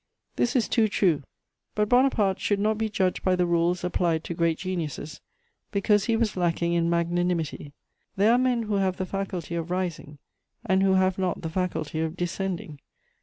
This 0.35 0.55
is 0.55 0.67
too 0.67 0.87
true; 0.87 1.21
but 1.75 1.87
Bonaparte 1.87 2.39
should 2.39 2.57
not 2.59 2.79
be 2.79 2.89
judged 2.89 3.21
by 3.21 3.35
the 3.35 3.45
rules 3.45 3.83
applied 3.83 4.23
to 4.23 4.33
great 4.33 4.57
geniuses, 4.57 5.21
because 5.71 6.05
he 6.05 6.17
was 6.17 6.35
lacking 6.35 6.73
in 6.73 6.89
magnanimity. 6.89 7.71
There 8.15 8.31
are 8.31 8.39
men 8.39 8.63
who 8.63 8.77
have 8.77 8.97
the 8.97 9.05
faculty 9.05 9.53
of 9.53 9.69
rising, 9.69 10.17
and 10.65 10.81
who 10.81 10.93
have 10.93 11.19
not 11.19 11.43
the 11.43 11.51
faculty 11.51 11.99
of 11.99 12.17
descending. 12.17 12.79